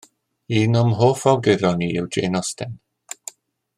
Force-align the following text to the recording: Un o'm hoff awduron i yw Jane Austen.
Un 0.61 0.77
o'm 0.79 0.89
hoff 1.01 1.27
awduron 1.31 1.85
i 1.89 1.91
yw 2.01 2.09
Jane 2.17 2.41
Austen. 2.41 2.75